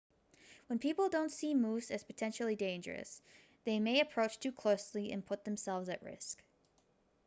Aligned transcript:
when 0.65 0.79
people 0.79 1.09
don't 1.09 1.29
see 1.31 1.53
moose 1.53 1.91
as 1.91 2.03
potentially 2.03 2.55
dangerous 2.55 3.21
they 3.65 3.79
may 3.79 3.99
approach 4.01 4.39
too 4.39 4.51
closely 4.51 5.11
and 5.11 5.27
put 5.27 5.43
themselves 5.45 5.89
at 5.89 6.01
risk 6.01 6.41